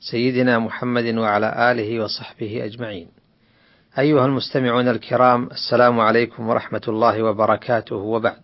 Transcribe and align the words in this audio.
سيدنا 0.00 0.58
محمد 0.58 1.04
وعلى 1.04 1.72
آله 1.72 2.00
وصحبه 2.04 2.64
أجمعين. 2.64 3.08
أيها 3.98 4.26
المستمعون 4.26 4.88
الكرام 4.88 5.48
السلام 5.50 6.00
عليكم 6.00 6.48
ورحمة 6.48 6.82
الله 6.88 7.22
وبركاته 7.22 7.96
وبعد. 7.96 8.42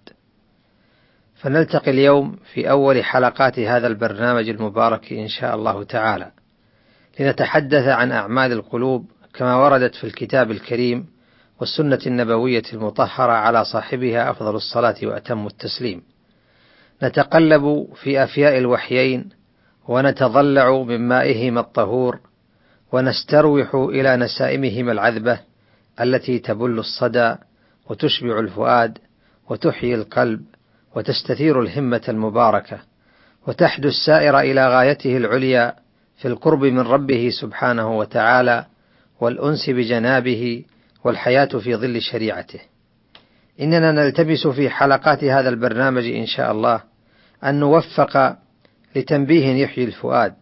فنلتقي 1.35 1.91
اليوم 1.91 2.37
في 2.53 2.71
أول 2.71 3.05
حلقات 3.05 3.59
هذا 3.59 3.87
البرنامج 3.87 4.49
المبارك 4.49 5.13
إن 5.13 5.29
شاء 5.29 5.55
الله 5.55 5.85
تعالى 5.85 6.31
لنتحدث 7.21 7.89
عن 7.89 8.13
أعمال 8.13 8.53
القلوب 8.53 9.07
كما 9.35 9.57
وردت 9.57 9.95
في 9.95 10.05
الكتاب 10.05 10.51
الكريم 10.51 11.07
والسنة 11.61 12.01
النبوية 12.07 12.63
المطهرة 12.73 13.33
على 13.33 13.65
صاحبها 13.65 14.31
أفضل 14.31 14.55
الصلاة 14.55 14.97
وأتم 15.03 15.47
التسليم. 15.47 16.03
نتقلب 17.03 17.89
في 17.95 18.23
أفياء 18.23 18.59
الوحيين 18.59 19.29
ونتضلع 19.89 20.83
من 20.83 21.09
مائهما 21.09 21.61
الطهور 21.61 22.19
ونستروح 22.93 23.75
إلى 23.75 24.17
نسائمهما 24.17 24.93
العذبة 24.93 25.39
التي 26.01 26.39
تبل 26.39 26.79
الصدى 26.79 27.35
وتشبع 27.91 28.39
الفؤاد 28.39 28.99
وتحيي 29.51 29.95
القلب 29.95 30.41
وتستثير 30.95 31.61
الهمة 31.61 32.03
المباركة 32.09 32.79
وتحدو 33.47 33.89
السائر 33.89 34.39
إلى 34.39 34.69
غايته 34.69 35.17
العليا 35.17 35.75
في 36.17 36.29
القرب 36.29 36.65
من 36.65 36.81
ربه 36.81 37.31
سبحانه 37.41 37.99
وتعالى 37.99 38.67
والأنس 39.21 39.71
بجنابه 39.71 40.65
والحياة 41.05 41.47
في 41.47 41.77
ظل 41.77 42.01
شريعته. 42.01 42.61
إننا 43.61 43.93
نلتمس 43.93 44.47
في 44.47 44.71
حلقات 44.71 45.25
هذا 45.25 45.49
البرنامج 45.49 46.05
إن 46.05 46.27
شاء 46.27 46.53
الله 46.53 46.81
أن 47.45 47.61
نوفق 47.61 48.37
لتنبيه 48.97 49.47
يحيي 49.47 49.85
الفؤاد، 49.85 50.35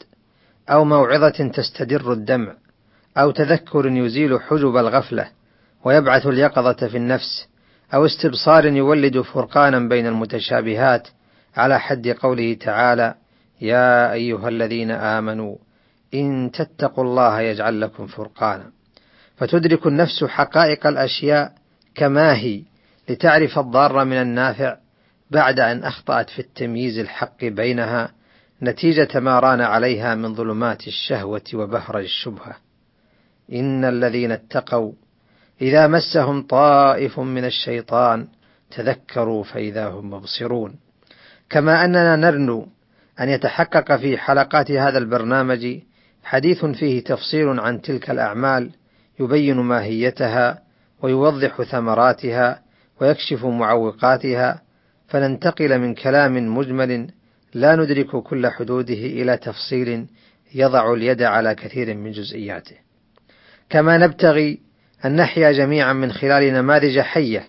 أو 0.71 0.85
موعظة 0.85 1.51
تستدر 1.55 2.13
الدمع، 2.13 2.55
أو 3.17 3.31
تذكر 3.31 3.87
يزيل 3.87 4.41
حجب 4.41 4.77
الغفلة، 4.77 5.29
ويبعث 5.85 6.27
اليقظة 6.27 6.89
في 6.89 6.97
النفس، 6.97 7.49
أو 7.95 8.07
استبصار 8.07 8.67
يولد 8.67 9.21
فرقانا 9.21 9.89
بين 9.89 10.07
المتشابهات، 10.07 11.09
على 11.57 11.81
حد 11.81 12.09
قوله 12.09 12.55
تعالى: 12.55 13.15
يا 13.61 14.13
أيها 14.13 14.49
الذين 14.49 14.91
آمنوا 14.91 15.57
إن 16.15 16.51
تتقوا 16.53 17.05
الله 17.05 17.41
يجعل 17.41 17.81
لكم 17.81 18.07
فرقانا. 18.07 18.71
فتدرك 19.37 19.87
النفس 19.87 20.25
حقائق 20.25 20.87
الأشياء 20.87 21.53
كما 21.95 22.37
هي 22.37 22.63
لتعرف 23.09 23.59
الضار 23.59 24.05
من 24.05 24.17
النافع 24.17 24.77
بعد 25.31 25.61
أن 25.61 25.85
أخطأت 25.85 26.31
في 26.31 26.39
التمييز 26.39 26.99
الحق 26.99 27.45
بينها 27.45 28.11
نتيجة 28.63 29.21
ما 29.21 29.41
ران 29.41 29.61
عليها 29.61 30.15
من 30.15 30.35
ظلمات 30.35 30.87
الشهوة 30.87 31.43
وبهرج 31.55 32.05
الشبهة. 32.05 32.57
إن 33.53 33.85
الذين 33.85 34.33
اتقوا 34.33 34.93
إذا 35.63 35.87
مسهم 35.87 36.43
طائف 36.43 37.21
من 37.21 37.45
الشيطان 37.45 38.29
تذكروا 38.71 39.45
فإذا 39.45 39.89
هم 39.89 40.11
مبصرون. 40.11 40.75
كما 41.51 41.85
أننا 41.85 42.17
نرنو 42.17 42.69
أن 43.21 43.29
يتحقق 43.29 43.97
في 43.97 44.19
حلقات 44.19 44.71
هذا 44.71 44.99
البرنامج 44.99 45.79
حديث 46.25 46.65
فيه 46.65 47.05
تفصيل 47.05 47.61
عن 47.61 47.81
تلك 47.81 48.11
الأعمال 48.11 48.71
يبين 49.21 49.57
ماهيتها 49.57 50.59
ويوضح 51.03 51.63
ثمراتها 51.63 52.63
ويكشف 53.01 53.45
معوقاتها 53.45 54.63
فننتقل 55.09 55.79
من 55.79 55.95
كلام 55.95 56.57
مجمل 56.57 57.11
لا 57.55 57.77
ندرك 57.77 58.17
كل 58.17 58.49
حدوده 58.49 58.95
إلى 58.95 59.37
تفصيل 59.37 60.07
يضع 60.55 60.93
اليد 60.93 61.23
على 61.23 61.55
كثير 61.55 61.95
من 61.95 62.11
جزئياته. 62.11 62.77
كما 63.71 63.99
نبتغي 63.99 64.59
أن 65.05 65.17
نحيا 65.17 65.53
جميعا 65.53 65.93
من 65.93 66.13
خلال 66.13 66.53
نماذج 66.53 67.01
حية 67.01 67.49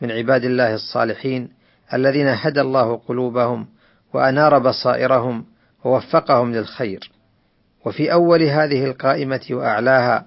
من 0.00 0.10
عباد 0.10 0.44
الله 0.44 0.74
الصالحين 0.74 1.48
الذين 1.94 2.28
هدى 2.28 2.60
الله 2.60 2.96
قلوبهم 2.96 3.66
وأنار 4.14 4.58
بصائرهم 4.58 5.44
ووفقهم 5.84 6.52
للخير. 6.52 7.10
وفي 7.84 8.12
أول 8.12 8.42
هذه 8.42 8.84
القائمة 8.84 9.46
وأعلاها 9.50 10.26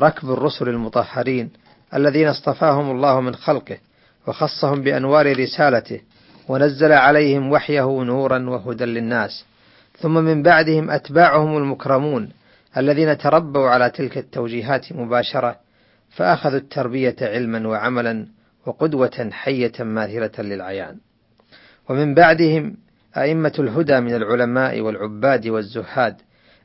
ركب 0.00 0.30
الرسل 0.30 0.68
المطهرين 0.68 1.50
الذين 1.94 2.28
اصطفاهم 2.28 2.90
الله 2.90 3.20
من 3.20 3.34
خلقه 3.34 3.78
وخصهم 4.26 4.82
بأنوار 4.82 5.38
رسالته 5.38 6.00
ونزل 6.48 6.92
عليهم 6.92 7.52
وحيه 7.52 8.02
نورا 8.02 8.50
وهدى 8.50 8.84
للناس. 8.84 9.44
ثم 9.98 10.14
من 10.14 10.42
بعدهم 10.42 10.90
أتباعهم 10.90 11.56
المكرمون 11.56 12.28
الذين 12.76 13.18
تربوا 13.18 13.68
على 13.68 13.90
تلك 13.90 14.18
التوجيهات 14.18 14.92
مباشرة 14.92 15.56
فأخذوا 16.10 16.58
التربية 16.58 17.16
علما 17.22 17.68
وعملا 17.68 18.26
وقدوة 18.66 19.30
حية 19.32 19.72
ماثله 19.80 20.32
للعيان. 20.38 20.96
ومن 21.88 22.14
بعدهم 22.14 22.76
أئمة 23.16 23.52
الهدى 23.58 24.00
من 24.00 24.14
العلماء 24.14 24.80
والعباد 24.80 25.48
والزهاد 25.48 26.16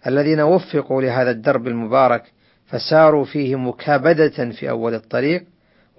الذين 0.08 0.42
وفقوا 0.42 1.02
لهذا 1.02 1.32
الدرب 1.32 1.68
المبارك 1.68 2.24
فساروا 2.68 3.26
فيه 3.26 3.56
مكابدة 3.56 4.50
في 4.52 4.70
أول 4.70 4.94
الطريق 4.94 5.44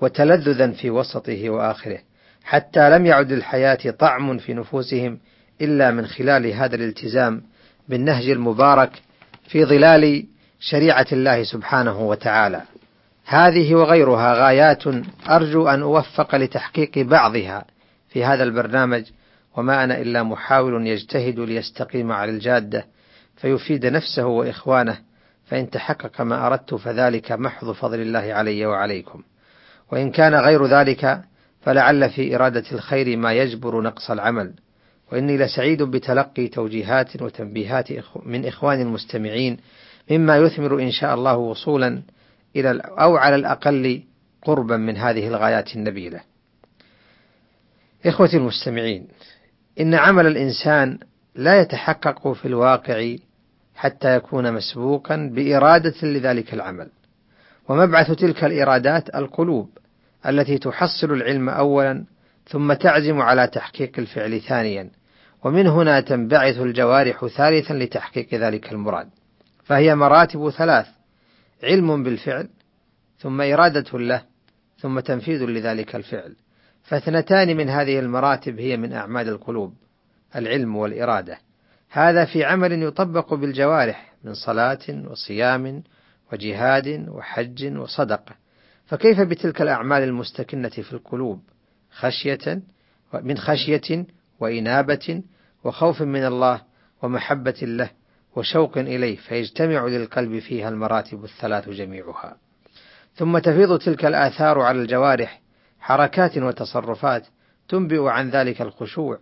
وتلذذا 0.00 0.70
في 0.70 0.90
وسطه 0.90 1.50
وآخره. 1.50 1.98
حتى 2.44 2.90
لم 2.90 3.06
يعد 3.06 3.32
للحياة 3.32 3.90
طعم 3.98 4.38
في 4.38 4.54
نفوسهم 4.54 5.18
إلا 5.60 5.90
من 5.90 6.06
خلال 6.06 6.46
هذا 6.46 6.74
الالتزام 6.74 7.42
بالنهج 7.88 8.28
المبارك 8.28 8.90
في 9.48 9.64
ظلال 9.64 10.26
شريعة 10.60 11.06
الله 11.12 11.42
سبحانه 11.42 12.00
وتعالى. 12.00 12.62
هذه 13.26 13.74
وغيرها 13.74 14.34
غايات 14.34 14.84
أرجو 15.30 15.68
أن 15.68 15.82
أوفق 15.82 16.34
لتحقيق 16.36 16.98
بعضها 16.98 17.64
في 18.08 18.24
هذا 18.24 18.44
البرنامج 18.44 19.04
وما 19.56 19.84
أنا 19.84 20.00
إلا 20.00 20.22
محاول 20.22 20.86
يجتهد 20.86 21.40
ليستقيم 21.40 22.12
على 22.12 22.30
الجادة 22.30 22.86
فيفيد 23.36 23.86
نفسه 23.86 24.26
وإخوانه 24.26 24.98
فإن 25.46 25.70
تحقق 25.70 26.20
ما 26.20 26.46
أردت 26.46 26.74
فذلك 26.74 27.32
محض 27.32 27.72
فضل 27.72 28.00
الله 28.00 28.34
علي 28.34 28.66
وعليكم 28.66 29.22
وإن 29.92 30.10
كان 30.10 30.34
غير 30.34 30.66
ذلك 30.66 31.22
فلعل 31.62 32.10
في 32.10 32.36
إرادة 32.36 32.64
الخير 32.72 33.16
ما 33.16 33.32
يجبر 33.32 33.80
نقص 33.80 34.10
العمل. 34.10 34.54
وإني 35.12 35.38
لسعيد 35.38 35.82
بتلقي 35.82 36.48
توجيهات 36.48 37.22
وتنبيهات 37.22 37.88
من 38.26 38.46
إخوان 38.46 38.80
المستمعين 38.80 39.56
مما 40.10 40.36
يثمر 40.36 40.82
إن 40.82 40.90
شاء 40.90 41.14
الله 41.14 41.36
وصولا 41.36 42.02
إلى 42.56 42.80
أو 42.84 43.16
على 43.16 43.36
الأقل 43.36 44.02
قربا 44.42 44.76
من 44.76 44.96
هذه 44.96 45.28
الغايات 45.28 45.76
النبيلة. 45.76 46.20
إخوتي 48.06 48.36
المستمعين، 48.36 49.08
إن 49.80 49.94
عمل 49.94 50.26
الإنسان 50.26 50.98
لا 51.34 51.60
يتحقق 51.60 52.32
في 52.32 52.48
الواقع 52.48 53.16
حتى 53.74 54.16
يكون 54.16 54.52
مسبوقا 54.52 55.30
بإرادة 55.34 55.94
لذلك 56.02 56.54
العمل. 56.54 56.88
ومبعث 57.68 58.10
تلك 58.10 58.44
الإرادات 58.44 59.14
القلوب. 59.14 59.68
التي 60.26 60.58
تحصل 60.58 61.12
العلم 61.12 61.48
أولا 61.48 62.04
ثم 62.48 62.72
تعزم 62.72 63.20
على 63.20 63.46
تحقيق 63.46 63.92
الفعل 63.98 64.40
ثانيا 64.40 64.90
ومن 65.44 65.66
هنا 65.66 66.00
تنبعث 66.00 66.58
الجوارح 66.58 67.26
ثالثا 67.26 67.74
لتحقيق 67.74 68.34
ذلك 68.34 68.72
المراد. 68.72 69.08
فهي 69.64 69.94
مراتب 69.94 70.50
ثلاث 70.50 70.86
علم 71.62 72.02
بالفعل 72.02 72.48
ثم 73.18 73.40
إرادة 73.40 73.98
له 73.98 74.22
ثم 74.78 75.00
تنفيذ 75.00 75.44
لذلك 75.44 75.96
الفعل. 75.96 76.36
فاثنتان 76.82 77.56
من 77.56 77.68
هذه 77.68 77.98
المراتب 77.98 78.60
هي 78.60 78.76
من 78.76 78.92
أعمال 78.92 79.28
القلوب 79.28 79.74
العلم 80.36 80.76
والإرادة. 80.76 81.38
هذا 81.90 82.24
في 82.24 82.44
عمل 82.44 82.82
يطبق 82.82 83.34
بالجوارح 83.34 84.12
من 84.24 84.34
صلاة 84.34 85.04
وصيام 85.10 85.82
وجهاد 86.32 87.08
وحج 87.08 87.76
وصدقة 87.76 88.41
فكيف 88.92 89.20
بتلك 89.20 89.62
الأعمال 89.62 90.02
المستكنة 90.02 90.68
في 90.68 90.92
القلوب؟ 90.92 91.40
خشية 91.90 92.62
من 93.22 93.38
خشية 93.38 94.06
وإنابة 94.40 95.22
وخوف 95.64 96.02
من 96.02 96.24
الله 96.24 96.62
ومحبة 97.02 97.54
له 97.62 97.90
وشوق 98.36 98.78
إليه 98.78 99.16
فيجتمع 99.16 99.86
للقلب 99.86 100.38
فيها 100.38 100.68
المراتب 100.68 101.24
الثلاث 101.24 101.68
جميعها. 101.68 102.36
ثم 103.14 103.38
تفيض 103.38 103.78
تلك 103.78 104.04
الآثار 104.04 104.60
على 104.60 104.82
الجوارح 104.82 105.40
حركات 105.80 106.38
وتصرفات 106.38 107.26
تنبئ 107.68 108.08
عن 108.08 108.30
ذلك 108.30 108.62
الخشوع 108.62 109.18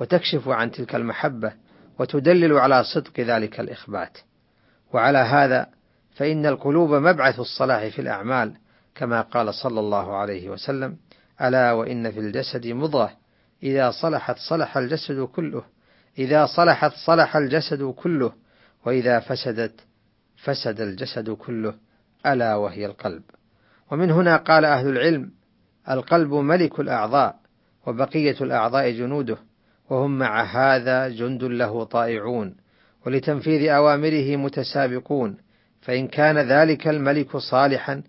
وتكشف 0.00 0.48
عن 0.48 0.70
تلك 0.70 0.94
المحبة 0.94 1.52
وتدلل 1.98 2.52
على 2.52 2.84
صدق 2.84 3.20
ذلك 3.20 3.60
الإخبات. 3.60 4.18
وعلى 4.92 5.18
هذا 5.18 5.66
فإن 6.14 6.46
القلوب 6.46 6.90
مبعث 6.90 7.40
الصلاح 7.40 7.86
في 7.86 7.98
الأعمال 7.98 8.54
كما 8.98 9.20
قال 9.20 9.54
صلى 9.54 9.80
الله 9.80 10.16
عليه 10.16 10.50
وسلم 10.50 10.96
ألا 11.42 11.72
وإن 11.72 12.10
في 12.10 12.20
الجسد 12.20 12.66
مضغة 12.66 13.10
إذا 13.62 13.90
صلحت 13.90 14.36
صلح 14.38 14.76
الجسد 14.76 15.20
كله 15.20 15.62
إذا 16.18 16.46
صلحت 16.46 16.92
صلح 17.06 17.36
الجسد 17.36 17.82
كله 17.82 18.32
وإذا 18.86 19.20
فسدت 19.20 19.80
فسد 20.36 20.80
الجسد 20.80 21.30
كله 21.30 21.74
ألا 22.26 22.54
وهي 22.54 22.86
القلب. 22.86 23.22
ومن 23.90 24.10
هنا 24.10 24.36
قال 24.36 24.64
أهل 24.64 24.88
العلم 24.88 25.30
القلب 25.90 26.34
ملك 26.34 26.80
الأعضاء 26.80 27.36
وبقية 27.86 28.36
الأعضاء 28.40 28.90
جنوده 28.90 29.38
وهم 29.90 30.18
مع 30.18 30.42
هذا 30.42 31.08
جند 31.08 31.44
له 31.44 31.84
طائعون 31.84 32.56
ولتنفيذ 33.06 33.68
أوامره 33.68 34.36
متسابقون 34.36 35.36
فإن 35.80 36.08
كان 36.08 36.38
ذلك 36.38 36.88
الملك 36.88 37.36
صالحا 37.36 38.02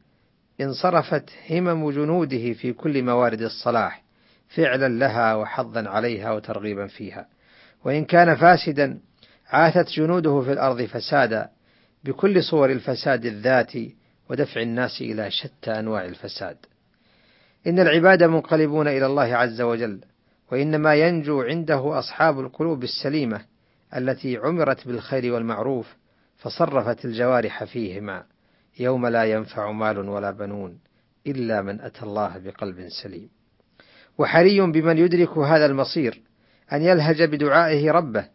انصرفت 0.62 1.30
همم 1.50 1.92
جنوده 1.92 2.54
في 2.54 2.74
كل 2.74 3.04
موارد 3.04 3.42
الصلاح 3.42 4.04
فعلا 4.56 4.90
لها 4.90 5.36
وحظا 5.36 5.90
عليها 5.90 6.32
وترغيبا 6.32 6.88
فيها. 6.88 7.28
وإن 7.86 8.06
كان 8.06 8.36
فاسدا 8.36 9.00
عاثت 9.50 9.90
جنوده 9.90 10.42
في 10.42 10.52
الأرض 10.52 10.82
فسادا 10.82 11.50
بكل 12.04 12.44
صور 12.44 12.72
الفساد 12.72 13.26
الذاتي 13.26 13.96
ودفع 14.30 14.62
الناس 14.62 15.02
إلى 15.02 15.32
شتى 15.32 15.72
أنواع 15.80 16.06
الفساد. 16.06 16.58
إن 17.68 17.80
العباد 17.80 18.24
منقلبون 18.24 18.88
إلى 18.88 19.06
الله 19.06 19.36
عز 19.36 19.62
وجل 19.62 20.02
وإنما 20.52 20.96
ينجو 20.96 21.42
عنده 21.42 22.00
أصحاب 22.00 22.40
القلوب 22.40 22.84
السليمة 22.84 23.42
التي 23.96 24.38
عمرت 24.38 24.88
بالخير 24.88 25.34
والمعروف 25.34 25.96
فصرفت 26.38 27.06
الجوارح 27.06 27.64
فيهما. 27.64 28.24
يوم 28.80 29.08
لا 29.08 29.24
ينفع 29.24 29.72
مال 29.72 30.10
ولا 30.10 30.32
بنون 30.32 30.80
إلا 31.28 31.62
من 31.62 31.82
أتى 31.82 32.04
الله 32.04 32.38
بقلب 32.38 32.88
سليم. 33.04 33.30
وحري 34.18 34.62
بمن 34.62 34.98
يدرك 34.98 35.38
هذا 35.38 35.66
المصير 35.66 36.22
أن 36.74 36.82
يلهج 36.82 37.24
بدعائه 37.24 37.92
ربه 37.92 38.26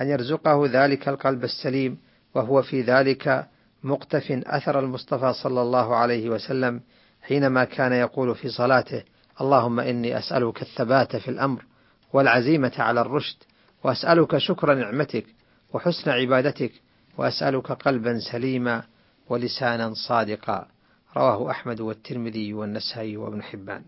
أن 0.00 0.08
يرزقه 0.08 0.66
ذلك 0.66 1.08
القلب 1.08 1.44
السليم 1.44 1.98
وهو 2.34 2.62
في 2.62 2.82
ذلك 2.82 3.48
مقتف 3.82 4.30
أثر 4.30 4.78
المصطفى 4.78 5.32
صلى 5.32 5.62
الله 5.62 5.96
عليه 5.96 6.30
وسلم 6.30 6.80
حينما 7.22 7.64
كان 7.64 7.92
يقول 7.92 8.34
في 8.34 8.48
صلاته 8.48 9.02
اللهم 9.40 9.80
إني 9.80 10.18
أسألك 10.18 10.62
الثبات 10.62 11.16
في 11.16 11.28
الأمر 11.28 11.64
والعزيمة 12.12 12.72
على 12.78 13.00
الرشد 13.00 13.36
وأسألك 13.84 14.38
شكر 14.38 14.74
نعمتك 14.74 15.26
وحسن 15.72 16.10
عبادتك 16.10 16.72
وأسألك 17.18 17.72
قلبا 17.72 18.18
سليما 18.18 18.82
ولسانا 19.28 19.94
صادقا. 20.08 20.68
رواه 21.16 21.50
أحمد 21.50 21.80
والترمذي 21.80 22.54
والنسائي 22.54 23.16
وابن 23.16 23.42
حبان. 23.42 23.82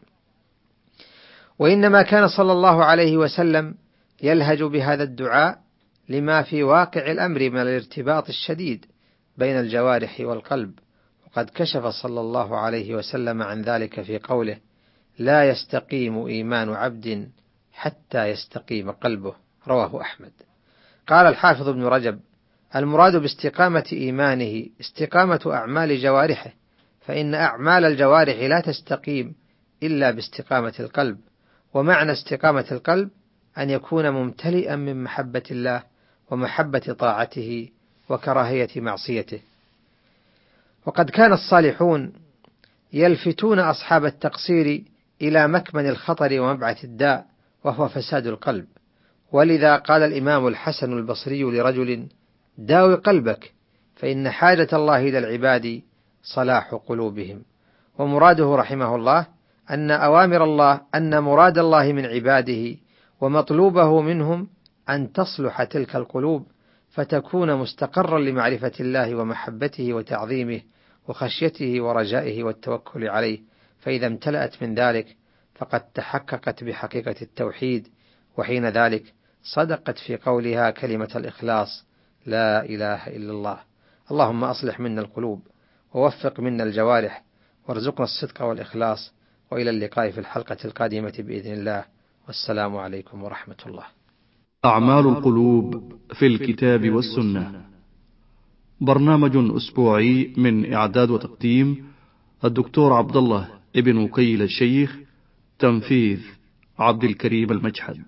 وإنما 1.58 2.02
كان 2.02 2.28
صلى 2.28 2.52
الله 2.52 2.84
عليه 2.84 3.16
وسلم 3.16 3.74
يلهج 4.22 4.62
بهذا 4.62 5.02
الدعاء 5.02 5.58
لما 6.08 6.42
في 6.42 6.62
واقع 6.62 7.12
الأمر 7.12 7.50
من 7.50 7.60
الارتباط 7.62 8.28
الشديد 8.28 8.86
بين 9.38 9.60
الجوارح 9.60 10.20
والقلب. 10.20 10.78
وقد 11.26 11.50
كشف 11.54 11.86
صلى 11.86 12.20
الله 12.20 12.56
عليه 12.58 12.94
وسلم 12.94 13.42
عن 13.42 13.62
ذلك 13.62 14.02
في 14.02 14.18
قوله 14.18 14.58
لا 15.18 15.48
يستقيم 15.50 16.26
إيمان 16.26 16.70
عبد 16.70 17.28
حتى 17.72 18.24
يستقيم 18.26 18.90
قلبه 18.90 19.34
رواه 19.68 20.00
أحمد. 20.00 20.32
قال 21.08 21.26
الحافظ 21.26 21.68
ابن 21.68 21.84
رجب 21.84 22.20
المراد 22.76 23.16
باستقامة 23.16 23.84
إيمانه 23.92 24.66
استقامة 24.80 25.40
أعمال 25.46 26.02
جوارحه 26.02 26.52
فإن 27.06 27.34
أعمال 27.34 27.84
الجوارح 27.84 28.36
لا 28.36 28.60
تستقيم 28.60 29.34
إلا 29.82 30.10
باستقامة 30.10 30.74
القلب. 30.80 31.18
ومعنى 31.74 32.12
استقامة 32.12 32.64
القلب 32.72 33.10
أن 33.58 33.70
يكون 33.70 34.10
ممتلئا 34.10 34.76
من 34.76 35.02
محبة 35.02 35.42
الله 35.50 35.82
ومحبة 36.30 36.78
طاعته 36.98 37.68
وكراهية 38.08 38.68
معصيته. 38.76 39.40
وقد 40.86 41.10
كان 41.10 41.32
الصالحون 41.32 42.12
يلفتون 42.92 43.58
أصحاب 43.58 44.04
التقصير 44.04 44.84
إلى 45.22 45.48
مكمن 45.48 45.88
الخطر 45.88 46.40
ومبعث 46.40 46.84
الداء 46.84 47.26
وهو 47.64 47.88
فساد 47.88 48.26
القلب. 48.26 48.66
ولذا 49.32 49.76
قال 49.76 50.02
الإمام 50.02 50.46
الحسن 50.46 50.92
البصري 50.92 51.42
لرجل 51.42 52.08
داوي 52.58 52.94
قلبك 52.94 53.54
فإن 53.96 54.30
حاجة 54.30 54.68
الله 54.72 54.98
إلى 54.98 55.18
العباد 55.18 55.82
صلاح 56.22 56.74
قلوبهم. 56.74 57.42
ومراده 57.98 58.56
رحمه 58.56 58.94
الله 58.94 59.26
أن 59.70 59.90
أوامر 59.90 60.44
الله 60.44 60.80
أن 60.94 61.22
مراد 61.22 61.58
الله 61.58 61.92
من 61.92 62.06
عباده 62.06 62.76
ومطلوبه 63.20 64.00
منهم 64.00 64.48
أن 64.88 65.12
تصلح 65.12 65.64
تلك 65.64 65.96
القلوب 65.96 66.46
فتكون 66.90 67.54
مستقرا 67.54 68.18
لمعرفة 68.18 68.72
الله 68.80 69.14
ومحبته 69.14 69.92
وتعظيمه 69.92 70.60
وخشيته 71.08 71.80
ورجائه 71.80 72.44
والتوكل 72.44 73.08
عليه. 73.08 73.40
فإذا 73.78 74.06
امتلأت 74.06 74.62
من 74.62 74.74
ذلك 74.74 75.16
فقد 75.54 75.80
تحققت 75.80 76.64
بحقيقة 76.64 77.14
التوحيد 77.22 77.88
وحين 78.38 78.68
ذلك 78.68 79.14
صدقت 79.42 79.98
في 79.98 80.16
قولها 80.16 80.70
كلمة 80.70 81.10
الإخلاص. 81.16 81.84
لا 82.26 82.64
إله 82.64 83.06
إلا 83.06 83.32
الله. 83.32 83.58
اللهم 84.10 84.44
أصلح 84.44 84.80
منا 84.80 85.00
القلوب 85.00 85.40
ووفق 85.94 86.40
منا 86.40 86.64
الجوارح 86.64 87.24
وارزقنا 87.68 88.04
الصدق 88.04 88.42
والإخلاص. 88.42 89.12
وإلى 89.50 89.70
اللقاء 89.70 90.10
في 90.10 90.20
الحلقة 90.20 90.56
القادمة 90.64 91.14
بإذن 91.18 91.52
الله. 91.52 91.84
والسلام 92.26 92.76
عليكم 92.76 93.22
ورحمة 93.22 93.56
الله. 93.66 93.84
أعمال 94.64 95.06
القلوب 95.06 95.92
في 96.14 96.26
الكتاب 96.26 96.90
والسنة. 96.90 97.64
برنامج 98.80 99.56
أسبوعي 99.56 100.32
من 100.36 100.72
إعداد 100.72 101.10
وتقديم 101.10 101.86
الدكتور 102.44 102.92
عبد 102.92 103.16
الله 103.16 103.48
ابن 103.76 103.96
وكيل 103.96 104.42
الشيخ 104.42 104.98
تنفيذ 105.58 106.20
عبد 106.78 107.04
الكريم 107.04 107.50
المجحد. 107.50 108.04